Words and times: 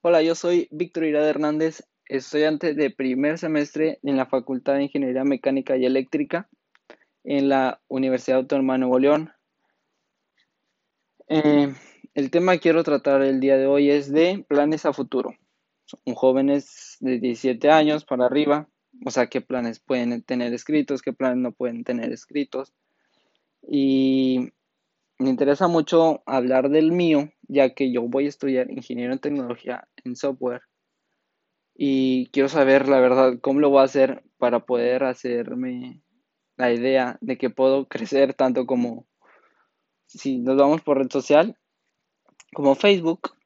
Hola, 0.00 0.22
yo 0.22 0.36
soy 0.36 0.68
Víctor 0.70 1.02
Irada 1.02 1.28
Hernández, 1.28 1.82
estudiante 2.06 2.72
de 2.72 2.88
primer 2.90 3.36
semestre 3.36 3.98
en 4.04 4.16
la 4.16 4.26
Facultad 4.26 4.74
de 4.74 4.84
Ingeniería 4.84 5.24
Mecánica 5.24 5.76
y 5.76 5.86
Eléctrica 5.86 6.48
en 7.24 7.48
la 7.48 7.80
Universidad 7.88 8.38
Autónoma 8.38 8.74
de 8.74 8.78
Nuevo 8.78 9.00
León. 9.00 9.32
Eh, 11.26 11.74
el 12.14 12.30
tema 12.30 12.52
que 12.52 12.60
quiero 12.60 12.84
tratar 12.84 13.22
el 13.22 13.40
día 13.40 13.56
de 13.56 13.66
hoy 13.66 13.90
es 13.90 14.12
de 14.12 14.46
planes 14.48 14.86
a 14.86 14.92
futuro. 14.92 15.34
Son 15.84 16.14
jóvenes 16.14 16.96
de 17.00 17.18
17 17.18 17.68
años 17.68 18.04
para 18.04 18.26
arriba, 18.26 18.68
o 19.04 19.10
sea, 19.10 19.26
qué 19.26 19.40
planes 19.40 19.80
pueden 19.80 20.22
tener 20.22 20.54
escritos, 20.54 21.02
qué 21.02 21.12
planes 21.12 21.38
no 21.38 21.50
pueden 21.50 21.82
tener 21.82 22.12
escritos. 22.12 22.72
Y 23.66 24.52
me 25.18 25.30
interesa 25.30 25.68
mucho 25.68 26.22
hablar 26.26 26.70
del 26.70 26.92
mío, 26.92 27.30
ya 27.48 27.74
que 27.74 27.92
yo 27.92 28.02
voy 28.02 28.26
a 28.26 28.28
estudiar 28.28 28.70
ingeniero 28.70 29.12
en 29.12 29.18
tecnología 29.18 29.88
en 30.04 30.16
software 30.16 30.62
y 31.80 32.26
quiero 32.32 32.48
saber 32.48 32.88
la 32.88 32.98
verdad 32.98 33.38
cómo 33.40 33.60
lo 33.60 33.70
voy 33.70 33.80
a 33.80 33.84
hacer 33.84 34.24
para 34.36 34.66
poder 34.66 35.04
hacerme 35.04 36.02
la 36.56 36.72
idea 36.72 37.16
de 37.20 37.38
que 37.38 37.50
puedo 37.50 37.86
crecer 37.88 38.34
tanto 38.34 38.66
como 38.66 39.06
si 40.06 40.38
nos 40.38 40.56
vamos 40.56 40.82
por 40.82 40.98
red 40.98 41.08
social, 41.08 41.56
como 42.52 42.74
Facebook. 42.74 43.36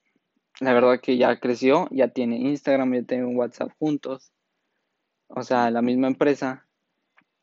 La 0.60 0.73
verdad 0.73 1.01
que 1.01 1.18
ya 1.18 1.38
creció, 1.41 1.88
ya 1.91 2.09
tiene 2.09 2.38
Instagram, 2.38 2.95
ya 2.95 3.02
tiene 3.02 3.27
WhatsApp 3.27 3.73
juntos, 3.79 4.32
o 5.29 5.43
sea, 5.43 5.70
la 5.70 5.82
misma 5.82 6.07
empresa. 6.07 6.66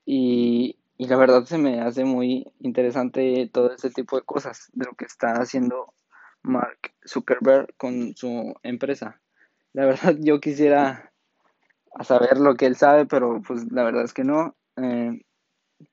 Y 0.05 0.78
y 1.01 1.07
la 1.07 1.15
verdad 1.15 1.45
se 1.45 1.57
me 1.57 1.79
hace 1.79 2.03
muy 2.03 2.51
interesante 2.59 3.49
todo 3.53 3.73
ese 3.73 3.89
tipo 3.89 4.17
de 4.17 4.23
cosas, 4.23 4.69
de 4.73 4.85
lo 4.85 4.95
que 4.95 5.05
está 5.05 5.31
haciendo 5.31 5.93
Mark 6.43 6.93
Zuckerberg 7.07 7.73
con 7.77 8.17
su 8.17 8.53
empresa. 8.63 9.21
La 9.71 9.85
verdad 9.85 10.17
yo 10.19 10.41
quisiera 10.41 11.13
saber 12.01 12.37
lo 12.39 12.55
que 12.55 12.65
él 12.65 12.75
sabe, 12.75 13.05
pero 13.05 13.41
pues 13.47 13.71
la 13.71 13.85
verdad 13.85 14.03
es 14.03 14.13
que 14.13 14.25
no. 14.25 14.57
Eh, 14.75 15.21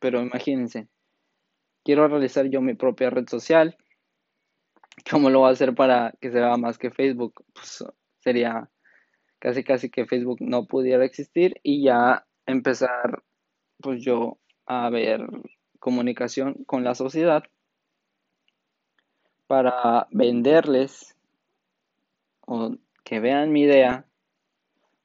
pero 0.01 0.23
imagínense, 0.23 0.89
quiero 1.85 2.09
realizar 2.09 2.47
yo 2.47 2.61
mi 2.61 2.75
propia 2.75 3.09
red 3.09 3.29
social. 3.29 3.77
¿Cómo 5.09 5.31
lo 5.31 5.39
voy 5.39 5.51
a 5.51 5.53
hacer 5.53 5.77
para 5.77 6.15
que 6.21 6.33
se 6.33 6.41
vea 6.41 6.57
más 6.57 6.79
que 6.79 6.91
Facebook? 6.91 7.45
Pues 7.55 7.85
sería 8.19 8.69
casi 9.39 9.63
casi 9.63 9.89
que 9.89 10.05
Facebook 10.05 10.39
no 10.41 10.67
pudiera 10.67 11.05
existir 11.05 11.61
y 11.63 11.85
ya 11.85 12.27
empezar 12.45 13.23
pues 13.81 14.03
yo 14.03 14.41
a 14.67 14.91
ver 14.91 15.27
comunicación 15.79 16.65
con 16.65 16.85
la 16.85 16.95
sociedad 16.95 17.45
para 19.47 20.09
venderles 20.11 21.17
o 22.41 22.77
que 23.05 23.21
vean 23.21 23.53
mi 23.53 23.63
idea 23.63 24.05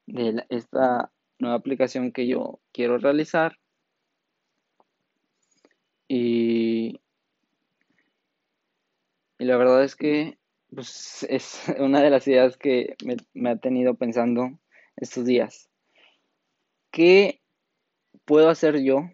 de 0.06 0.44
esta 0.48 1.12
nueva 1.38 1.56
aplicación 1.56 2.12
que 2.12 2.26
yo 2.26 2.58
quiero 2.72 2.98
realizar 2.98 3.58
y, 6.08 7.00
y 9.38 9.44
la 9.44 9.56
verdad 9.56 9.84
es 9.84 9.96
que 9.96 10.38
pues, 10.74 11.24
es 11.28 11.62
una 11.78 12.02
de 12.02 12.10
las 12.10 12.26
ideas 12.26 12.56
que 12.56 12.96
me, 13.04 13.16
me 13.34 13.50
ha 13.50 13.56
tenido 13.56 13.94
pensando 13.94 14.58
estos 14.96 15.24
días. 15.24 15.70
¿Qué 16.90 17.40
puedo 18.24 18.50
hacer 18.50 18.82
yo 18.82 19.08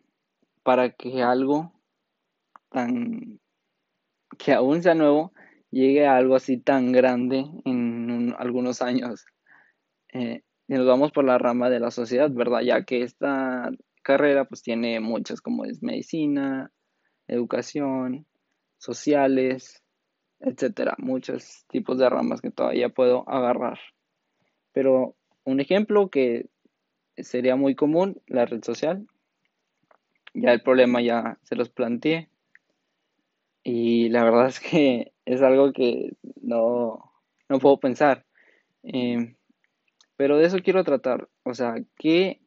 para 0.69 0.91
que 0.91 1.23
algo 1.23 1.73
tan 2.69 3.41
que 4.37 4.53
aún 4.53 4.83
sea 4.83 4.95
nuevo 4.95 5.33
llegue 5.71 6.07
a 6.07 6.19
algo 6.19 6.37
así 6.37 6.59
tan 6.59 6.93
grande 6.93 7.47
en 7.65 8.35
algunos 8.39 8.83
años. 8.83 9.25
Eh, 10.13 10.43
y 10.69 10.75
nos 10.75 10.87
vamos 10.87 11.11
por 11.11 11.25
la 11.25 11.39
rama 11.39 11.71
de 11.71 11.81
la 11.81 11.91
sociedad, 11.91 12.31
¿verdad? 12.31 12.61
Ya 12.61 12.85
que 12.85 13.01
esta 13.01 13.71
carrera 14.03 14.45
pues 14.45 14.61
tiene 14.61 15.01
muchas 15.01 15.41
como 15.41 15.65
es 15.65 15.83
medicina, 15.83 16.71
educación, 17.29 18.27
sociales, 18.77 19.83
etcétera, 20.39 20.97
muchos 20.99 21.65
tipos 21.69 21.97
de 21.97 22.11
ramas 22.11 22.43
que 22.43 22.51
todavía 22.51 22.91
puedo 22.91 23.27
agarrar. 23.27 23.79
Pero 24.73 25.17
un 25.45 25.61
ejemplo 25.61 26.11
que 26.11 26.51
sería 27.17 27.57
muy 27.57 27.75
común, 27.75 28.21
la 28.27 28.45
red 28.45 28.63
social, 28.63 29.07
ya 30.41 30.53
el 30.53 30.63
problema 30.63 31.01
ya 31.01 31.39
se 31.43 31.57
los 31.57 31.69
planteé. 31.69 32.29
Y 33.63 34.09
la 34.09 34.25
verdad 34.25 34.47
es 34.47 34.61
que 34.61 35.13
es 35.25 35.43
algo 35.43 35.73
que 35.73 36.17
no, 36.41 37.13
no 37.49 37.59
puedo 37.59 37.79
pensar. 37.79 38.25
Em, 38.83 39.37
pero 40.17 40.39
de 40.39 40.47
eso 40.47 40.59
quiero 40.59 40.85
tratar. 40.85 41.29
O 41.43 41.55
sea, 41.55 41.75
qué 41.97 42.41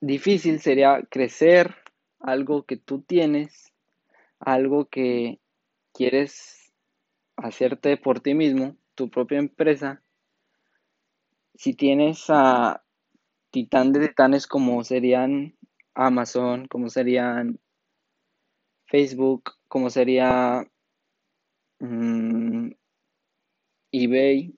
difícil 0.00 0.60
sería 0.60 1.02
crecer 1.10 1.74
algo 2.20 2.64
que 2.64 2.76
tú 2.76 3.02
tienes, 3.02 3.72
algo 4.38 4.88
que 4.88 5.40
quieres 5.92 6.72
hacerte 7.36 7.96
por 7.96 8.20
ti 8.20 8.34
mismo, 8.34 8.76
tu 8.94 9.10
propia 9.10 9.38
empresa. 9.38 10.02
Si 11.54 11.74
tienes 11.74 12.26
a 12.28 12.82
titán 13.50 13.92
de 13.92 14.08
titanes 14.08 14.46
como 14.46 14.84
serían 14.84 15.56
Amazon, 15.94 16.66
como 16.68 16.88
serían 16.88 17.58
Facebook, 18.86 19.52
como 19.68 19.90
sería 19.90 20.66
mm, 21.78 22.70
eBay, 23.92 24.54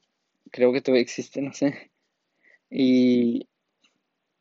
creo 0.51 0.73
que 0.73 0.81
todavía 0.81 1.03
existe, 1.03 1.41
no 1.43 1.53
sé. 1.53 1.91
Y, 2.71 3.49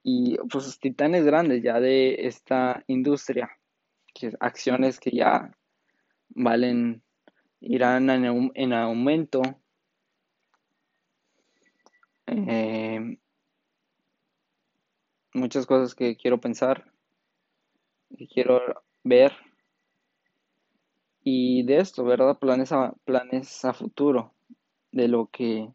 y 0.03 0.37
pues 0.49 0.79
titanes 0.79 1.25
grandes 1.25 1.61
ya 1.63 1.79
de 1.79 2.27
esta 2.27 2.83
industria, 2.87 3.51
que 4.13 4.33
acciones 4.39 4.99
que 4.99 5.11
ya 5.11 5.57
valen, 6.29 7.03
irán 7.59 8.09
en, 8.09 8.51
en 8.55 8.73
aumento. 8.73 9.41
Eh, 12.27 13.17
muchas 15.33 15.65
cosas 15.65 15.95
que 15.95 16.15
quiero 16.15 16.39
pensar, 16.39 16.91
que 18.17 18.27
quiero 18.27 18.61
ver. 19.03 19.33
Y 21.23 21.63
de 21.63 21.77
esto, 21.77 22.03
¿verdad? 22.03 22.39
Planes 22.39 22.71
a, 22.71 22.93
planes 23.05 23.63
a 23.63 23.73
futuro 23.73 24.33
de 24.91 25.07
lo 25.07 25.27
que 25.27 25.69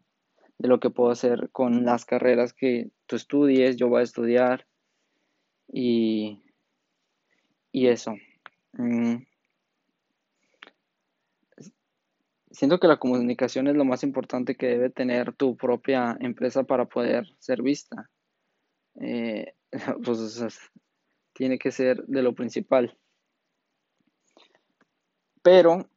de 0.57 0.67
lo 0.67 0.79
que 0.79 0.89
puedo 0.89 1.11
hacer 1.11 1.49
con 1.51 1.85
las 1.85 2.05
carreras 2.05 2.53
que 2.53 2.89
tú 3.05 3.15
estudies, 3.15 3.77
yo 3.77 3.89
voy 3.89 4.01
a 4.01 4.03
estudiar 4.03 4.65
y, 5.67 6.41
y 7.71 7.87
eso. 7.87 8.15
Mm. 8.73 9.17
Siento 12.49 12.79
que 12.79 12.87
la 12.87 12.97
comunicación 12.97 13.67
es 13.67 13.75
lo 13.75 13.85
más 13.85 14.03
importante 14.03 14.55
que 14.55 14.65
debe 14.65 14.89
tener 14.89 15.33
tu 15.33 15.55
propia 15.55 16.17
empresa 16.19 16.63
para 16.63 16.85
poder 16.85 17.27
ser 17.37 17.61
vista. 17.61 18.09
Eh, 19.01 19.53
pues 20.03 20.71
tiene 21.33 21.59
que 21.59 21.71
ser 21.71 22.03
de 22.05 22.21
lo 22.21 22.33
principal. 22.33 22.97
Pero 25.41 25.89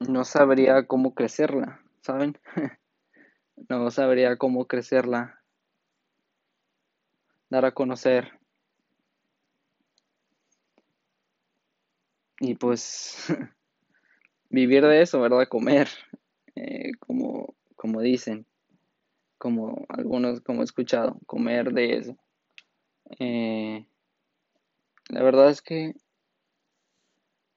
no 0.00 0.24
sabría 0.24 0.86
cómo 0.86 1.14
crecerla, 1.14 1.82
¿saben? 2.02 2.38
no 3.68 3.90
sabría 3.90 4.36
cómo 4.36 4.66
crecerla, 4.66 5.42
dar 7.50 7.64
a 7.64 7.72
conocer. 7.72 8.40
Y 12.40 12.54
pues 12.54 13.16
vivir 14.50 14.84
de 14.84 15.02
eso, 15.02 15.20
¿verdad? 15.20 15.48
Comer, 15.48 15.88
eh, 16.56 16.92
como, 16.98 17.54
como 17.76 18.00
dicen 18.00 18.46
como 19.40 19.86
algunos, 19.88 20.42
como 20.42 20.60
he 20.60 20.64
escuchado, 20.64 21.18
comer 21.24 21.72
de 21.72 21.96
eso. 21.96 22.16
Eh, 23.18 23.86
la 25.08 25.22
verdad 25.22 25.48
es 25.48 25.62
que 25.62 25.94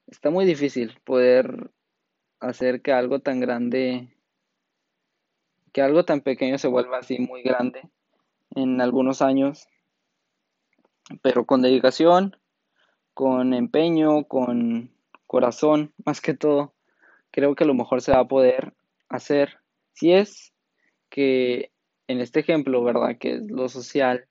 está 0.07 0.29
muy 0.29 0.45
difícil 0.45 0.97
poder 1.03 1.71
hacer 2.39 2.81
que 2.81 2.93
algo 2.93 3.19
tan 3.19 3.41
grande, 3.41 4.15
que 5.73 5.81
algo 5.81 6.05
tan 6.05 6.21
pequeño 6.21 6.57
se 6.57 6.69
vuelva 6.69 6.99
así 6.99 7.19
muy 7.19 7.43
grande 7.43 7.81
en 8.55 8.79
algunos 8.79 9.21
años, 9.21 9.67
pero 11.21 11.45
con 11.45 11.61
dedicación, 11.61 12.37
con 13.13 13.53
empeño, 13.53 14.23
con 14.23 14.89
corazón, 15.27 15.93
más 16.05 16.21
que 16.21 16.33
todo, 16.33 16.73
creo 17.29 17.55
que 17.55 17.65
a 17.65 17.67
lo 17.67 17.73
mejor 17.73 18.01
se 18.01 18.13
va 18.13 18.19
a 18.19 18.27
poder 18.27 18.73
hacer 19.09 19.59
si 19.91 20.13
es 20.13 20.53
que 21.09 21.72
en 22.13 22.21
este 22.21 22.39
ejemplo, 22.39 22.83
¿verdad? 22.83 23.17
Que 23.19 23.35
es 23.35 23.51
lo 23.51 23.67
social, 23.67 24.27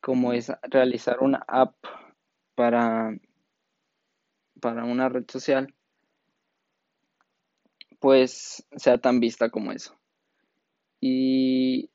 como 0.00 0.32
es 0.32 0.50
realizar 0.62 1.20
una 1.20 1.44
app 1.46 1.76
para, 2.54 3.16
para 4.60 4.84
una 4.84 5.08
red 5.08 5.24
social, 5.28 5.74
pues 8.00 8.66
sea 8.76 8.98
tan 8.98 9.20
vista 9.20 9.50
como 9.50 9.72
eso. 9.72 9.96
Y, 11.00 11.90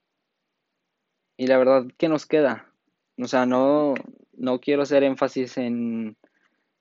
y 1.37 1.47
la 1.47 1.57
verdad, 1.57 1.85
¿qué 1.97 2.07
nos 2.07 2.25
queda? 2.25 2.71
O 3.17 3.27
sea, 3.27 3.45
no, 3.45 3.95
no 4.33 4.59
quiero 4.59 4.83
hacer 4.83 5.03
énfasis 5.03 5.57
en, 5.57 6.17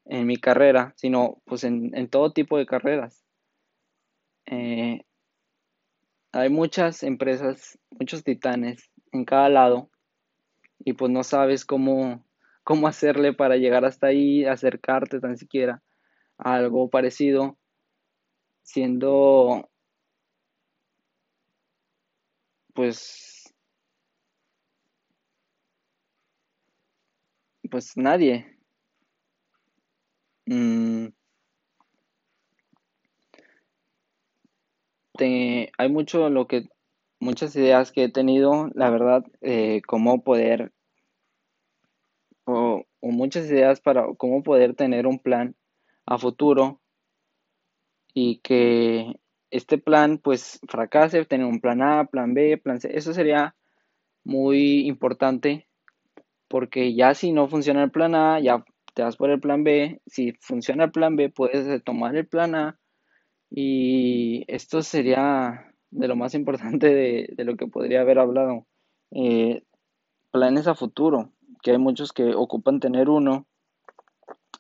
en 0.05 0.27
mi 0.27 0.37
carrera, 0.37 0.93
sino 0.97 1.43
pues 1.45 1.65
en, 1.65 1.97
en 1.97 2.09
todo 2.09 2.33
tipo 2.33 2.59
de 2.59 2.67
carreras. 2.67 3.25
Eh, 4.47 5.05
hay 6.33 6.49
muchas 6.49 7.03
empresas, 7.03 7.79
muchos 7.91 8.25
titanes 8.25 8.91
en 9.13 9.25
cada 9.25 9.49
lado 9.49 9.91
y 10.81 10.95
pues 10.95 11.11
no 11.13 11.25
sabes 11.25 11.65
cómo, 11.65 12.25
cómo 12.65 12.89
hacerle 12.89 13.33
para 13.35 13.57
llegar 13.57 13.85
hasta 13.85 14.09
ahí, 14.09 14.45
acercarte 14.45 15.21
tan 15.21 15.37
siquiera 15.39 15.83
a 16.39 16.55
algo 16.57 16.91
parecido, 16.91 17.59
siendo 18.63 19.71
pues 22.75 23.53
pues 27.71 27.97
nadie. 27.97 28.47
Mm, 30.49 31.09
hay 35.83 35.89
mucho 35.89 36.31
lo 36.31 36.47
que, 36.47 36.69
muchas 37.21 37.55
ideas 37.57 37.93
que 37.93 38.05
he 38.05 38.09
tenido, 38.09 38.71
la 38.75 38.91
verdad, 38.91 39.25
eh, 39.41 39.83
cómo 39.87 40.23
poder, 40.23 40.73
o, 42.45 42.85
o 43.01 43.09
muchas 43.11 43.47
ideas 43.47 43.81
para 43.81 44.07
cómo 44.17 44.43
poder 44.43 44.75
tener 44.75 45.07
un 45.07 45.19
plan 45.19 45.55
a 46.07 46.19
futuro 46.19 46.81
y 48.15 48.39
que 48.39 49.21
este 49.51 49.79
plan 49.79 50.19
pues 50.19 50.61
fracase, 50.69 51.25
tener 51.25 51.47
un 51.47 51.61
plan 51.61 51.83
A, 51.83 52.05
plan 52.07 52.35
B, 52.35 52.59
plan 52.59 52.81
C, 52.81 52.97
eso 52.97 53.13
sería 53.13 53.55
muy 54.25 54.87
importante 54.87 55.69
porque 56.49 56.95
ya 56.95 57.15
si 57.15 57.33
no 57.33 57.49
funciona 57.49 57.83
el 57.83 57.91
plan 57.91 58.15
A, 58.15 58.41
ya 58.41 58.65
te 58.95 59.03
vas 59.03 59.17
por 59.17 59.31
el 59.31 59.41
plan 59.41 59.65
B, 59.65 60.01
si 60.07 60.33
funciona 60.41 60.85
el 60.85 60.93
plan 60.93 61.17
B, 61.17 61.31
puedes 61.31 61.83
tomar 61.83 62.15
el 62.17 62.27
plan 62.27 62.55
A 62.55 62.79
y 63.51 64.45
esto 64.49 64.83
sería 64.83 65.72
de 65.93 66.09
lo 66.09 66.17
más 66.17 66.35
importante 66.35 66.89
de, 66.89 67.45
lo 67.45 67.57
que 67.57 67.67
podría 67.67 68.01
haber 68.01 68.19
hablado. 68.19 68.67
Eh, 69.13 69.63
planes 70.31 70.67
a 70.67 70.75
futuro, 70.75 71.31
que 71.63 71.73
hay 71.73 71.79
muchos 71.79 72.13
que 72.13 72.35
ocupan 72.35 72.81
tener 72.81 73.09
uno 73.09 73.47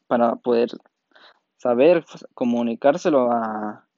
para 0.06 0.36
poder 0.36 0.70
saber 1.56 2.04
comunicárselo 2.34 3.32
a, 3.32 3.88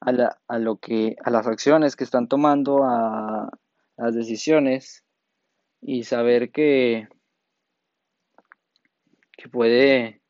a, 0.00 0.58
lo 0.58 0.76
que, 0.76 1.16
a 1.24 1.30
las 1.30 1.46
acciones 1.46 1.96
que 1.96 2.04
están 2.04 2.28
tomando, 2.28 2.84
a 2.84 3.50
las 3.96 4.14
decisiones 4.14 5.04
y 5.80 6.04
saber 6.04 6.50
que, 6.50 7.08
que 9.32 9.48
puede 9.48 10.20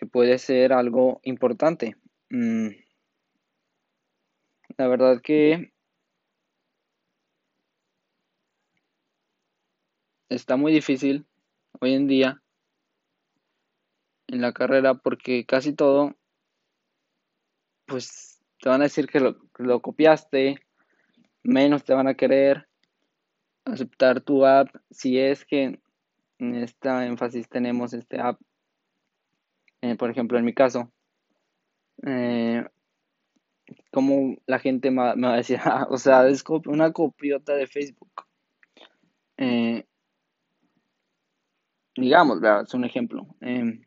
que 0.00 0.06
puede 0.06 0.38
ser 0.38 0.72
algo 0.72 1.20
importante. 1.24 1.94
Mm. 2.30 2.68
La 4.80 4.88
verdad 4.88 5.20
que 5.20 5.74
está 10.30 10.56
muy 10.56 10.72
difícil 10.72 11.26
hoy 11.82 11.92
en 11.92 12.06
día 12.06 12.42
en 14.28 14.40
la 14.40 14.54
carrera 14.54 14.94
porque 14.94 15.44
casi 15.44 15.74
todo 15.74 16.16
pues 17.84 18.40
te 18.58 18.70
van 18.70 18.80
a 18.80 18.84
decir 18.84 19.06
que 19.06 19.20
lo, 19.20 19.82
copiaste, 19.82 20.56
menos 21.42 21.84
te 21.84 21.92
van 21.92 22.08
a 22.08 22.14
querer 22.14 22.66
aceptar 23.66 24.22
tu 24.22 24.46
app 24.46 24.74
si 24.90 25.18
es 25.18 25.44
que 25.44 25.78
en 26.38 26.54
esta 26.54 27.04
énfasis 27.04 27.50
tenemos 27.50 27.92
este 27.92 28.18
app, 28.18 28.40
eh, 29.82 29.94
por 29.96 30.08
ejemplo 30.08 30.38
en 30.38 30.46
mi 30.46 30.54
caso, 30.54 30.90
eh, 32.06 32.64
como 33.90 34.36
la 34.46 34.58
gente 34.58 34.90
me, 34.90 35.02
va 35.14 35.34
a 35.34 35.36
decir, 35.36 35.58
ah, 35.64 35.86
o 35.90 35.98
sea, 35.98 36.28
es 36.28 36.44
una 36.66 36.92
copiota 36.92 37.54
de 37.54 37.66
Facebook. 37.66 38.10
Eh, 39.36 39.84
digamos, 41.96 42.40
es 42.42 42.74
un 42.74 42.84
ejemplo. 42.84 43.26
Em, 43.40 43.82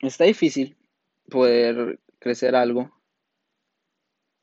está 0.00 0.24
difícil 0.24 0.76
poder 1.30 2.00
crecer 2.18 2.54
algo 2.54 2.90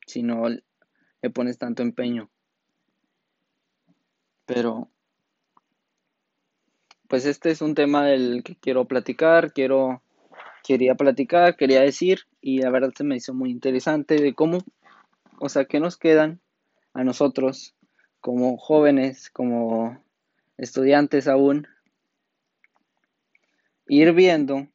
si 0.07 0.23
no 0.23 0.49
le 0.49 1.29
pones 1.29 1.57
tanto 1.57 1.83
empeño. 1.83 2.29
Pero, 4.45 4.89
pues 7.07 7.25
este 7.25 7.51
es 7.51 7.61
un 7.61 7.75
tema 7.75 8.05
del 8.05 8.43
que 8.43 8.55
quiero 8.55 8.85
platicar, 8.85 9.53
quiero, 9.53 10.01
quería 10.63 10.95
platicar, 10.95 11.55
quería 11.55 11.81
decir, 11.81 12.21
y 12.41 12.61
la 12.61 12.69
verdad 12.69 12.91
se 12.95 13.03
me 13.03 13.15
hizo 13.15 13.33
muy 13.33 13.51
interesante 13.51 14.15
de 14.15 14.33
cómo, 14.33 14.59
o 15.39 15.49
sea, 15.49 15.65
qué 15.65 15.79
nos 15.79 15.97
quedan 15.97 16.39
a 16.93 17.03
nosotros 17.03 17.75
como 18.19 18.57
jóvenes, 18.57 19.29
como 19.29 20.03
estudiantes 20.57 21.27
aún, 21.27 21.67
ir 23.87 24.13
viendo 24.13 24.67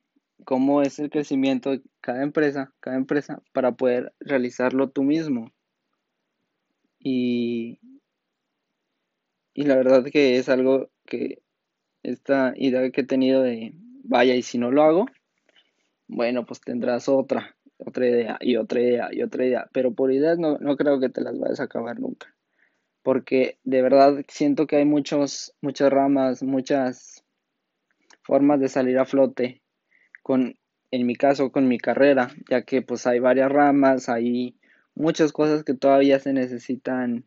cómo 0.45 0.83
es 0.83 0.99
el 0.99 1.11
crecimiento 1.11 1.71
de 1.71 1.83
cada 2.01 2.23
empresa, 2.23 2.73
cada 2.81 2.97
empresa, 2.97 3.43
para 3.53 3.73
poder 3.73 4.13
realizarlo 4.21 4.91
tú 4.91 5.03
mismo. 5.03 5.53
Y, 6.99 7.79
y 9.53 9.65
la 9.65 9.77
verdad 9.77 10.05
que 10.05 10.39
es 10.39 10.49
algo 10.49 10.91
que 11.07 11.43
esta 12.03 12.53
idea 12.57 12.91
que 12.91 13.03
he 13.03 13.07
tenido 13.07 13.43
de, 13.43 13.73
vaya, 14.05 14.35
y 14.35 14.43
si 14.43 14.59
no 14.59 14.71
lo 14.71 14.83
hago, 14.83 15.07
bueno, 16.07 16.45
pues 16.45 16.61
tendrás 16.61 17.09
otra, 17.09 17.57
otra 17.79 18.09
idea 18.09 18.39
y 18.41 18.57
otra 18.57 18.81
idea 18.81 19.09
y 19.13 19.23
otra 19.23 19.45
idea, 19.45 19.69
pero 19.73 19.95
por 19.95 20.13
ideas 20.13 20.39
no, 20.39 20.59
no 20.59 20.77
creo 20.77 21.01
que 21.01 21.09
te 21.09 21.21
las 21.21 21.39
vayas 21.39 21.61
a 21.61 21.65
acabar 21.65 21.99
nunca, 21.99 22.35
porque 23.03 23.59
de 23.65 23.83
verdad 23.83 24.25
siento 24.29 24.67
que 24.67 24.77
hay 24.77 24.85
muchos, 24.85 25.55
muchas 25.61 25.93
ramas, 25.93 26.43
muchas 26.43 27.25
formas 28.23 28.61
de 28.61 28.69
salir 28.69 28.99
a 28.99 29.05
flote 29.05 29.63
con, 30.23 30.57
en 30.91 31.07
mi 31.07 31.17
caso, 31.17 31.53
con 31.53 31.69
mi 31.69 31.79
carrera, 31.79 32.31
ya 32.49 32.63
que 32.63 32.83
pues 32.83 33.07
hay 33.07 33.19
varias 33.19 33.51
ramas, 33.51 34.09
hay 34.09 34.57
muchas 34.95 35.33
cosas 35.33 35.65
que 35.65 35.75
todavía 35.75 36.19
se 36.19 36.33
necesitan 36.33 37.25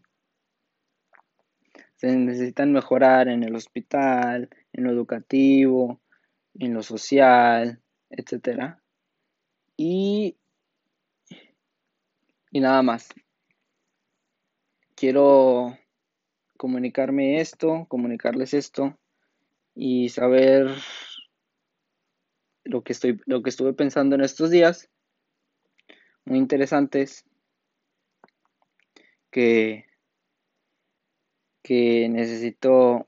se 1.98 2.16
necesitan 2.16 2.72
mejorar 2.72 3.28
en 3.28 3.44
el 3.44 3.56
hospital, 3.56 4.50
en 4.72 4.84
lo 4.84 4.92
educativo, 4.92 6.00
en 6.54 6.74
lo 6.76 6.84
social, 6.84 7.82
etcétera. 8.10 8.82
Y, 9.76 10.38
y 12.52 12.60
nada 12.60 12.82
más. 12.82 13.10
Quiero 14.96 15.78
comunicarme 16.58 17.40
esto, 17.40 17.86
comunicarles 17.88 18.54
esto 18.54 18.98
y 19.76 20.10
saber 20.10 20.68
lo 22.64 22.84
que 22.84 22.94
estoy 22.94 23.22
lo 23.26 23.44
que 23.44 23.50
estuve 23.50 23.74
pensando 23.74 24.16
en 24.16 24.22
estos 24.22 24.50
días 24.50 24.90
muy 26.26 26.40
interesantes 26.40 27.26
que 29.32 29.86
que 31.64 32.10
necesito 32.10 33.08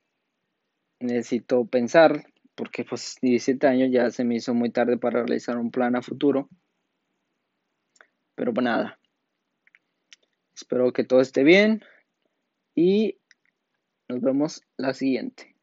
necesito 1.00 1.66
pensar 1.66 2.29
porque 2.60 2.84
pues 2.84 3.18
17 3.22 3.68
años 3.68 3.90
ya 3.90 4.12
se 4.12 4.26
me 4.26 4.36
hizo 4.36 4.54
muy 4.54 4.70
tarde 4.70 4.98
para 4.98 5.22
realizar 5.22 5.58
un 5.58 5.72
plan 5.72 5.96
a 5.96 6.02
futuro. 6.02 6.50
Pero 8.36 8.54
pues 8.54 8.66
nada. 8.66 9.00
Espero 10.54 10.92
que 10.92 11.06
todo 11.06 11.22
esté 11.22 11.46
bien 11.46 11.82
y 12.76 13.18
nos 14.10 14.20
vemos 14.20 14.62
la 14.76 14.94
siguiente 14.94 15.56